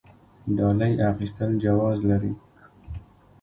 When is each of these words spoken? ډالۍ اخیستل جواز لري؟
ډالۍ 0.55 0.93
اخیستل 1.11 1.51
جواز 1.63 1.97
لري؟ 2.09 2.31